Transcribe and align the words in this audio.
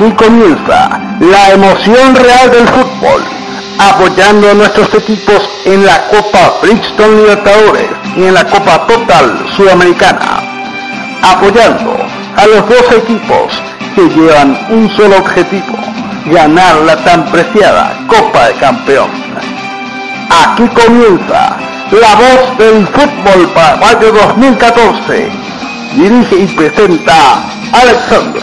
Aquí 0.00 0.12
comienza 0.12 0.98
la 1.20 1.50
emoción 1.50 2.14
real 2.14 2.50
del 2.50 2.66
fútbol, 2.68 3.22
apoyando 3.78 4.50
a 4.50 4.54
nuestros 4.54 4.94
equipos 4.94 5.46
en 5.66 5.84
la 5.84 6.08
Copa 6.08 6.54
Bridgestone 6.62 7.16
Libertadores 7.16 7.90
y 8.16 8.22
en 8.22 8.32
la 8.32 8.46
Copa 8.46 8.86
Total 8.86 9.44
Sudamericana, 9.54 10.40
apoyando 11.20 11.98
a 12.34 12.46
los 12.46 12.66
dos 12.66 12.92
equipos 12.96 13.52
que 13.94 14.08
llevan 14.08 14.58
un 14.70 14.88
solo 14.96 15.18
objetivo, 15.18 15.76
ganar 16.32 16.76
la 16.76 16.96
tan 17.04 17.30
preciada 17.30 17.92
Copa 18.06 18.48
de 18.48 18.54
Campeón. 18.54 19.10
Aquí 20.30 20.66
comienza 20.68 21.58
la 21.90 22.14
voz 22.14 22.56
del 22.56 22.86
fútbol 22.86 23.50
paraguayo 23.54 24.12
2014. 24.12 25.30
Dirige 25.94 26.36
y 26.36 26.46
presenta 26.46 27.42
Alexandro. 27.74 28.39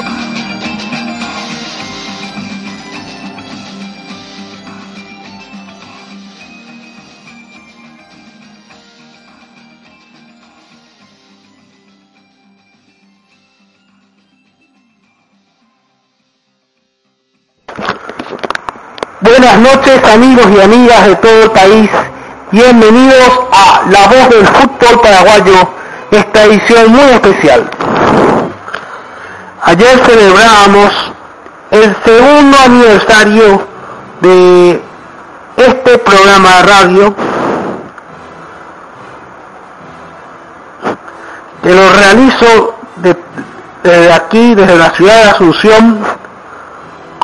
Buenas 19.20 19.58
noches 19.58 20.04
amigos 20.14 20.46
y 20.56 20.62
amigas 20.62 21.08
de 21.08 21.16
todo 21.16 21.44
el 21.46 21.50
país. 21.50 21.90
Bienvenidos 22.52 23.40
a 23.52 23.82
La 23.90 24.06
Voz 24.06 24.30
del 24.30 24.46
Fútbol 24.46 25.02
Paraguayo, 25.02 25.70
esta 26.12 26.44
edición 26.44 26.92
muy 26.92 27.10
especial. 27.10 27.68
Ayer 29.64 30.06
celebrábamos 30.06 30.94
el 31.72 31.96
segundo 32.06 32.58
aniversario 32.64 33.68
de 34.22 34.84
este 35.58 35.98
programa 35.98 36.50
de 36.58 36.64
radio 36.64 37.16
que 41.64 41.74
lo 41.74 41.90
realizo 41.92 42.76
desde 43.84 44.14
aquí, 44.14 44.54
desde 44.54 44.76
la 44.78 44.92
ciudad 44.92 45.24
de 45.24 45.30
Asunción, 45.32 46.06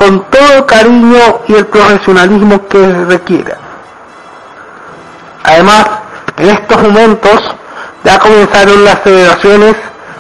con 0.04 0.26
todo 0.26 0.58
el 0.58 0.66
cariño 0.66 1.42
y 1.48 1.54
el 1.56 1.66
profesionalismo 1.68 2.68
que 2.68 3.06
requiera. 3.06 3.58
Además, 5.46 5.86
en 6.36 6.50
estos 6.50 6.82
momentos 6.82 7.56
ya 8.04 8.20
comenzaron 8.20 8.84
las 8.84 9.02
celebraciones 9.02 9.76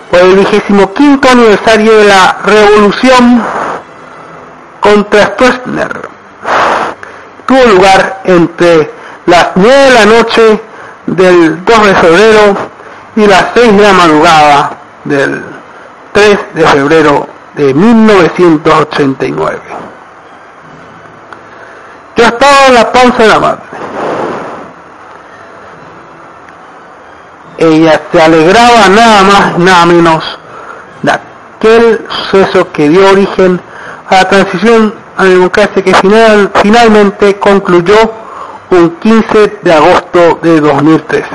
por 0.10 0.22
el 0.22 0.38
vigésimo 0.38 0.94
quinto 0.94 1.28
aniversario 1.30 1.98
de 1.98 2.06
la 2.06 2.38
revolución 2.46 3.44
contra 4.80 5.26
Stroessner. 5.26 6.10
Tuvo 7.46 7.66
lugar 7.76 8.22
entre 8.24 8.90
las 9.26 9.50
9 9.56 9.76
de 9.76 9.92
la 9.92 10.06
noche 10.06 10.62
del 11.08 11.66
2 11.66 11.86
de 11.88 11.96
febrero 11.96 12.58
y 13.18 13.26
las 13.28 13.48
6 13.54 13.76
de 13.76 13.84
la 13.84 13.94
madrugada 13.94 14.78
del 15.04 15.44
3 16.14 16.40
de 16.54 16.68
febrero 16.68 17.33
de 17.56 17.74
1989. 17.74 19.60
Yo 22.16 22.26
estaba 22.26 22.68
en 22.68 22.74
la 22.76 22.92
panza 22.92 23.24
de 23.24 23.28
la 23.28 23.40
madre. 23.40 23.62
Ella 27.58 28.02
se 28.12 28.22
alegraba 28.22 28.90
nada 28.90 29.24
más, 29.24 29.58
nada 29.60 29.86
menos 29.86 30.40
de 31.02 31.12
aquel 31.12 32.06
suceso 32.10 32.72
que 32.72 32.90
dio 32.90 33.10
origen 33.10 33.62
a 34.10 34.16
la 34.16 34.30
transición 34.30 34.94
a 35.18 35.24
la 35.24 35.30
democracia 35.30 35.84
que 35.84 35.94
final, 35.94 36.52
finalmente 36.56 37.38
concluyó 37.40 37.96
un 38.72 38.90
15 38.98 39.60
de 39.62 39.74
agosto 39.74 40.40
de 40.42 40.60
2013. 40.60 41.28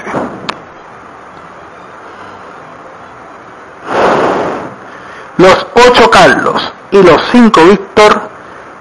Los 5.39 5.65
ocho 5.89 6.11
Carlos 6.11 6.73
y 6.91 7.03
los 7.03 7.21
cinco 7.31 7.65
Víctor 7.65 8.21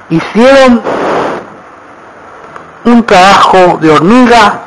hicieron 0.09 0.81
un 2.85 3.03
trabajo 3.05 3.77
de 3.79 3.91
hormiga 3.91 4.61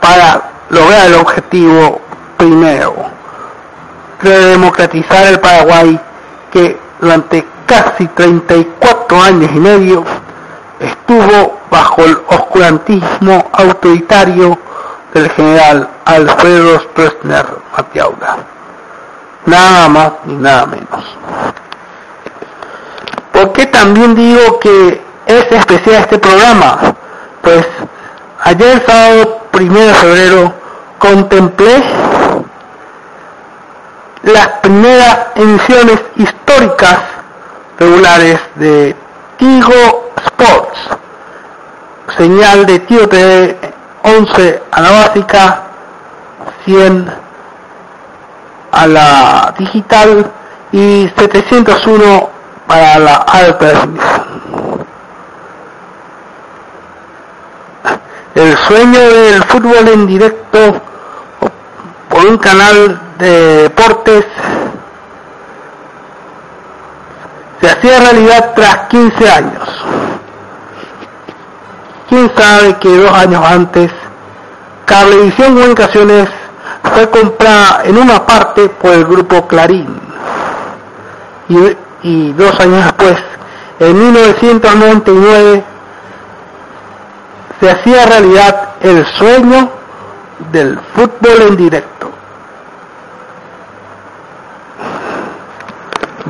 para 0.00 0.42
lograr 0.70 1.06
el 1.06 1.14
objetivo 1.14 2.00
primero, 2.36 2.94
redemocratizar 4.20 5.26
el 5.26 5.40
Paraguay 5.40 5.98
que 6.52 6.78
durante 7.00 7.46
casi 7.66 8.06
34 8.08 9.22
años 9.22 9.50
y 9.54 9.58
medio 9.58 10.04
estuvo 10.80 11.60
bajo 11.70 12.04
el 12.04 12.18
oscurantismo 12.28 13.50
autoritario 13.52 14.58
del 15.12 15.30
general 15.30 15.88
Alfredo 16.04 16.80
Stroessner 16.80 17.46
Matiaura 17.76 18.54
nada 19.46 19.88
más 19.88 20.12
ni 20.24 20.34
nada 20.34 20.66
menos. 20.66 21.04
¿Por 23.54 23.62
qué 23.62 23.70
también 23.70 24.16
digo 24.16 24.58
que 24.58 25.00
es 25.26 25.52
especial 25.52 26.02
este 26.02 26.18
programa? 26.18 26.96
Pues 27.40 27.64
ayer 28.42 28.82
sábado 28.84 29.42
primero 29.52 29.86
de 29.86 29.94
febrero 29.94 30.52
contemplé 30.98 31.84
las 34.24 34.48
primeras 34.60 35.18
emisiones 35.36 36.02
históricas 36.16 36.98
regulares 37.78 38.40
de 38.56 38.96
Tigo 39.36 40.10
Sports, 40.24 40.80
señal 42.18 42.66
de 42.66 42.80
Tío 42.80 43.08
TV 43.08 43.56
11 44.02 44.62
a 44.72 44.80
la 44.80 44.90
básica, 44.90 45.62
100 46.64 47.14
a 48.72 48.86
la 48.88 49.54
digital 49.56 50.28
y 50.72 51.08
701 51.16 52.33
para 52.74 52.98
la 52.98 53.14
alta 53.14 53.66
definición. 53.66 54.24
El 58.34 58.56
sueño 58.56 58.98
del 58.98 59.44
fútbol 59.44 59.88
en 59.88 60.06
directo 60.08 60.58
por 62.08 62.26
un 62.26 62.36
canal 62.36 63.00
de 63.18 63.62
deportes 63.62 64.24
se 67.60 67.70
hacía 67.70 68.00
realidad 68.00 68.52
tras 68.56 68.88
15 68.88 69.30
años. 69.30 69.68
Quién 72.08 72.32
sabe 72.36 72.76
que 72.78 72.88
dos 72.88 73.12
años 73.12 73.44
antes 73.46 73.92
Cablevisión 74.84 75.54
Comunicaciones 75.54 76.28
fue 76.92 77.08
comprada 77.08 77.82
en 77.84 77.98
una 77.98 78.26
parte 78.26 78.68
por 78.68 78.90
el 78.90 79.04
grupo 79.04 79.46
Clarín 79.46 79.86
y, 81.48 81.83
dos 82.04 82.60
años 82.60 82.84
después, 82.84 83.16
en 83.80 83.98
1999, 83.98 85.64
se 87.60 87.70
hacía 87.70 88.06
realidad 88.06 88.68
el 88.80 89.06
sueño 89.06 89.70
del 90.52 90.78
fútbol 90.94 91.42
en 91.48 91.56
directo. 91.56 92.10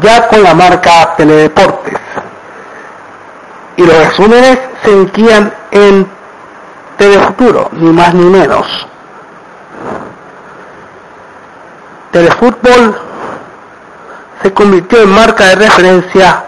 Ya 0.00 0.28
con 0.28 0.42
la 0.42 0.54
marca 0.54 1.14
Teledeportes. 1.16 1.98
Y 3.76 3.82
los 3.84 3.96
resúmenes 3.96 4.58
se 4.84 4.92
emitían 4.92 5.52
en 5.72 6.06
Telefuturo, 6.96 7.68
ni 7.72 7.90
más 7.90 8.14
ni 8.14 8.24
menos. 8.24 8.86
Telefútbol 12.12 12.96
se 14.44 14.52
convirtió 14.52 15.00
en 15.00 15.08
marca 15.08 15.46
de 15.46 15.54
referencia 15.54 16.44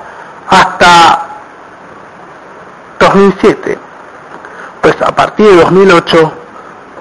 hasta 0.51 1.29
2007, 3.01 3.79
pues 4.83 5.01
a 5.01 5.13
partir 5.17 5.47
de 5.47 5.57
2008 5.57 6.33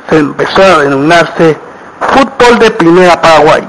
se 0.09 0.17
empezó 0.19 0.63
a 0.63 0.77
denominarse 0.83 1.57
Fútbol 1.99 2.59
de 2.59 2.71
Primera 2.71 3.19
Paraguay. 3.19 3.67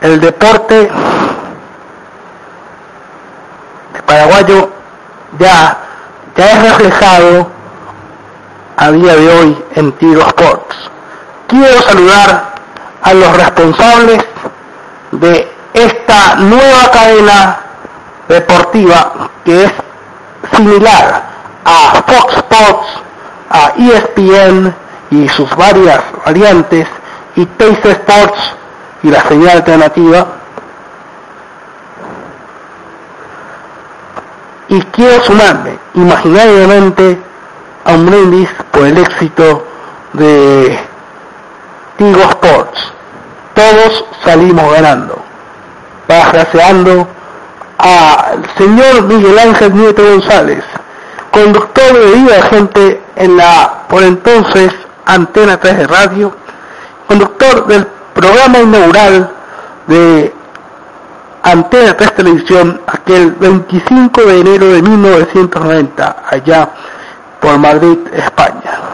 El 0.00 0.18
deporte 0.18 0.90
de 3.92 4.02
paraguayo 4.06 4.70
ya, 5.38 5.76
ya 6.34 6.52
es 6.52 6.62
reflejado 6.62 7.48
a 8.78 8.90
día 8.92 9.14
de 9.14 9.28
hoy 9.28 9.64
en 9.74 9.92
Tiro 9.92 10.22
Sports. 10.22 10.65
Quiero 11.58 11.80
saludar 11.80 12.54
a 13.00 13.14
los 13.14 13.34
responsables 13.34 14.22
de 15.12 15.50
esta 15.72 16.34
nueva 16.34 16.90
cadena 16.92 17.60
deportiva 18.28 19.30
que 19.42 19.64
es 19.64 19.72
similar 20.54 21.22
a 21.64 22.02
Fox 22.06 22.34
Sports, 22.36 22.88
a 23.48 23.72
ESPN 23.78 24.74
y 25.10 25.26
sus 25.30 25.48
varias 25.56 26.02
variantes 26.26 26.86
y 27.36 27.46
Taste 27.46 27.90
Sports 27.92 28.38
y 29.02 29.08
la 29.08 29.22
señal 29.22 29.56
alternativa. 29.56 30.26
Y 34.68 34.82
quiero 34.82 35.24
sumarme 35.24 35.78
imaginariamente 35.94 37.18
a 37.82 37.92
un 37.92 38.04
brindis 38.04 38.50
por 38.70 38.84
el 38.84 38.98
éxito 38.98 39.66
de 40.12 40.85
Tigo 41.96 42.20
Sports. 42.20 42.92
Todos 43.54 44.04
salimos 44.24 44.72
ganando. 44.72 45.18
Parafraseando 46.06 47.08
al 47.78 48.44
señor 48.56 49.02
Miguel 49.04 49.38
Ángel 49.38 49.74
Nieto 49.74 50.02
González, 50.02 50.64
conductor 51.30 51.92
de 51.92 52.12
Vida 52.12 52.42
Gente 52.42 53.02
en 53.16 53.36
la 53.36 53.84
por 53.88 54.02
entonces 54.02 54.72
Antena 55.04 55.58
3 55.58 55.78
de 55.78 55.86
Radio, 55.86 56.34
conductor 57.06 57.66
del 57.66 57.86
programa 58.14 58.58
inaugural 58.60 59.30
de 59.86 60.34
Antena 61.42 61.96
3 61.96 62.14
Televisión 62.14 62.80
aquel 62.86 63.32
25 63.32 64.22
de 64.22 64.40
enero 64.40 64.66
de 64.66 64.82
1990, 64.82 66.16
allá 66.28 66.70
por 67.40 67.58
Madrid, 67.58 67.98
España. 68.12 68.85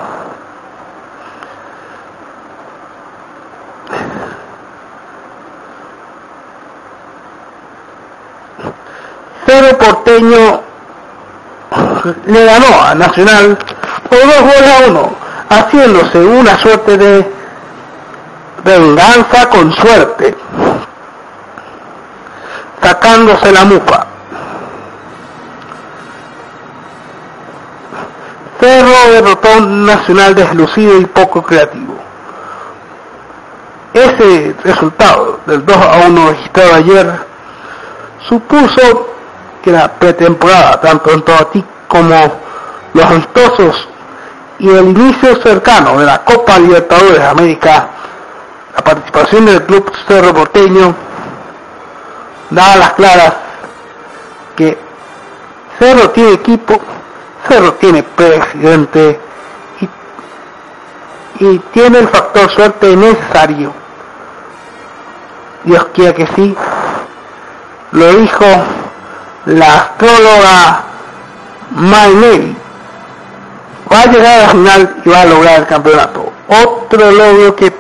Porteño 10.03 10.61
le 12.27 12.45
ganó 12.45 12.83
a 12.83 12.95
Nacional 12.95 13.57
por 14.09 14.19
dos 14.19 14.41
goles 14.41 14.71
a 14.71 14.91
uno, 14.91 15.13
haciéndose 15.49 16.19
una 16.19 16.59
suerte 16.59 16.97
de 16.99 17.27
venganza 18.65 19.49
con 19.49 19.73
suerte, 19.73 20.35
sacándose 22.83 23.53
la 23.53 23.65
mufa. 23.65 24.07
Cerro 28.61 29.13
derrotó 29.13 29.61
nacional 29.61 30.35
deslucido 30.35 30.99
y 30.99 31.07
poco 31.07 31.43
creativo. 31.43 31.95
Ese 33.93 34.55
resultado 34.65 35.41
del 35.47 35.65
2 35.65 35.77
a 35.77 36.07
1 36.09 36.29
registrado 36.31 36.75
ayer 36.75 37.27
supuso 38.29 39.12
que 39.63 39.71
la 39.71 39.89
pretemporada, 39.93 40.81
tanto 40.81 41.11
en 41.13 41.23
Toatí 41.23 41.65
como 41.89 42.41
los 42.95 43.05
amistosos 43.05 43.89
y 44.59 44.69
el 44.69 44.89
inicio 44.91 45.37
cercano 45.43 45.99
de 45.99 46.07
la 46.07 46.25
Copa 46.25 46.59
Libertadores 46.59 47.19
de 47.19 47.27
América 47.27 47.89
la 48.75 48.83
participación 48.83 49.47
del 49.47 49.63
club 49.65 49.93
Cerro 50.07 50.33
Porteño 50.33 50.95
da 52.51 52.73
a 52.73 52.77
las 52.77 52.93
claras 52.95 53.35
que 54.57 54.79
Cerro 55.79 56.11
tiene 56.11 56.33
equipo, 56.33 56.81
Cerro 57.49 57.75
tiene 57.75 58.03
presidente 58.03 59.21
y, 59.81 61.45
y 61.45 61.59
tiene 61.73 61.99
el 61.99 62.09
factor 62.09 62.51
suerte 62.51 62.97
necesario. 62.97 63.73
Dios 65.65 65.87
quiera 65.93 66.15
que 66.15 66.27
sí, 66.29 66.55
lo 67.93 68.13
dijo 68.15 68.45
la 69.47 69.67
astróloga 69.67 70.85
Maynelli. 71.71 72.57
Va 73.93 74.01
a 74.01 74.07
llegar 74.07 74.33
a 74.33 74.43
la 74.43 74.49
final 74.49 74.97
y 75.05 75.09
va 75.09 75.21
a 75.21 75.25
lograr 75.27 75.61
el 75.61 75.67
campeonato. 75.67 76.33
Otro 76.49 77.11
logro 77.11 77.57
que 77.57 77.73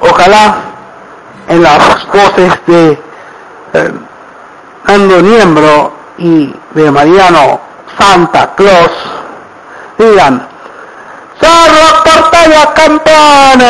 ojalá 0.00 0.56
en 1.48 1.62
las 1.62 2.06
voces 2.08 2.52
de 2.66 2.98
eh, 3.74 3.92
Ando 4.86 5.22
Niembro 5.22 5.92
y 6.18 6.54
de 6.74 6.90
Mariano 6.90 7.60
Santa 7.98 8.54
Claus 8.54 8.90
digan 9.98 10.46
Cerro 11.40 12.02
Porteño 12.04 12.74
campeón 12.74 13.60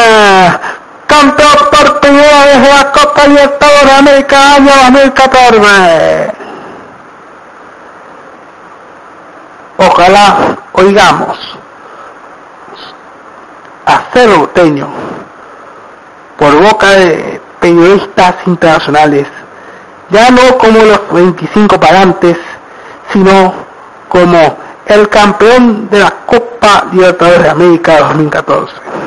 campeón 1.13 1.57
por 1.71 2.01
primera 2.01 2.47
de 2.47 2.69
la 2.69 2.91
Copa 2.91 3.27
Libertadores 3.27 3.85
de 3.85 3.93
América 3.93 4.55
año 4.55 4.73
2014 4.85 6.33
ojalá 9.77 10.57
oigamos 10.73 11.39
a 13.85 14.01
Cerro 14.13 14.49
por 16.39 16.55
boca 16.63 16.91
de 16.93 17.41
periodistas 17.61 18.35
internacionales, 18.47 19.29
ya 20.11 20.31
no 20.31 20.59
como 20.59 20.79
los 20.83 21.13
25 21.13 21.79
pagantes, 21.79 22.37
sino 23.13 23.53
como 24.09 24.57
el 24.87 25.09
campeón 25.09 25.89
de 25.91 26.01
la 26.01 26.11
Copa 26.27 26.87
Libertadores 26.91 27.43
de 27.43 27.51
América 27.51 27.99
2014. 28.01 29.02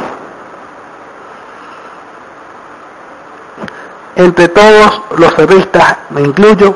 Entre 4.15 4.47
todos 4.47 5.01
los 5.17 5.33
periodistas, 5.33 5.97
me 6.09 6.21
incluyo, 6.21 6.73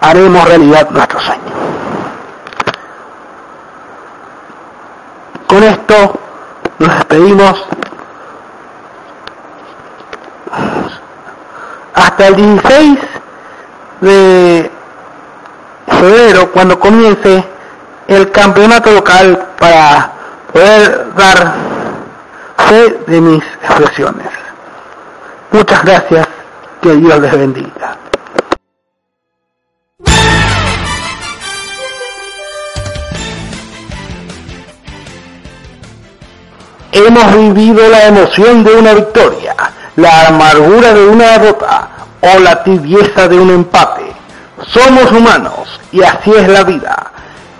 haremos 0.00 0.44
realidad 0.44 0.88
nuestro 0.90 1.20
sueño. 1.20 1.42
Con 5.48 5.62
esto 5.64 6.20
nos 6.78 6.94
despedimos 6.94 7.64
hasta 11.94 12.26
el 12.28 12.36
16 12.36 12.98
de 14.00 14.70
febrero, 15.88 16.52
cuando 16.52 16.78
comience 16.78 17.44
el 18.06 18.30
campeonato 18.30 18.92
local 18.92 19.48
para 19.58 20.12
poder 20.52 21.14
dar 21.14 21.54
fe 22.68 23.00
de 23.06 23.20
mis 23.20 23.44
expresiones. 23.62 24.47
Muchas 25.58 25.82
gracias, 25.82 26.28
que 26.80 26.92
Dios 26.92 27.18
les 27.18 27.32
bendiga. 27.32 27.96
Hemos 36.92 37.34
vivido 37.34 37.88
la 37.88 38.06
emoción 38.06 38.62
de 38.62 38.72
una 38.72 38.94
victoria 38.94 39.56
la 39.96 40.28
amargura 40.28 40.94
de 40.94 41.08
una 41.08 41.38
derrota 41.38 41.88
o 42.20 42.38
la 42.38 42.62
tibieza 42.62 43.26
de 43.26 43.40
un 43.40 43.50
empate. 43.50 44.12
Somos 44.68 45.10
humanos 45.10 45.80
y 45.90 46.04
así 46.04 46.30
es 46.36 46.46
la 46.46 46.62
vida. 46.62 47.10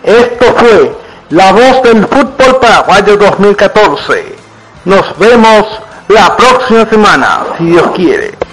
Esto 0.04 0.54
fue 0.56 0.96
La 1.30 1.50
Voz 1.50 1.82
del 1.82 2.06
Fútbol 2.06 2.60
Paraguayo 2.60 3.16
2014. 3.16 4.36
Nos 4.84 5.18
vemos 5.18 5.66
la 6.08 6.36
próxima 6.36 6.86
semana, 6.86 7.40
si 7.58 7.64
Dios 7.64 7.90
quiere. 7.94 8.47